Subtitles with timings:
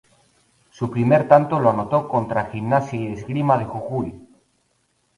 [0.71, 4.19] Su primer tanto lo anotó contra Gimnasia y Esgrima de Jujuy.